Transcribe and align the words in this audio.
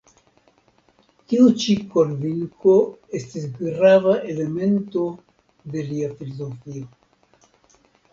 Tiu 1.33 1.49
ĉi 1.63 1.73
konvinko 1.95 2.73
estis 3.19 3.45
grava 3.59 4.15
elemento 4.31 5.05
de 5.75 5.85
lia 5.91 6.09
filozofio. 6.23 6.89